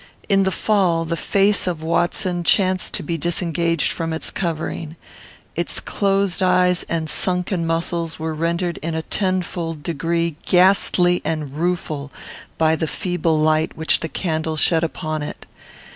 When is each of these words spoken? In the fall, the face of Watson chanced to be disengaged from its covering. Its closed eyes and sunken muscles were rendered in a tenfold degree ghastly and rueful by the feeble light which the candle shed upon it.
In 0.27 0.45
the 0.45 0.51
fall, 0.51 1.05
the 1.05 1.15
face 1.15 1.67
of 1.67 1.83
Watson 1.83 2.43
chanced 2.43 2.91
to 2.95 3.03
be 3.03 3.19
disengaged 3.19 3.91
from 3.91 4.13
its 4.13 4.31
covering. 4.31 4.95
Its 5.55 5.79
closed 5.79 6.41
eyes 6.41 6.81
and 6.89 7.07
sunken 7.07 7.67
muscles 7.67 8.17
were 8.17 8.33
rendered 8.33 8.79
in 8.79 8.95
a 8.95 9.03
tenfold 9.03 9.83
degree 9.83 10.37
ghastly 10.43 11.21
and 11.23 11.53
rueful 11.53 12.11
by 12.57 12.75
the 12.75 12.87
feeble 12.87 13.39
light 13.39 13.77
which 13.77 13.99
the 13.99 14.09
candle 14.09 14.57
shed 14.57 14.83
upon 14.83 15.21
it. 15.21 15.45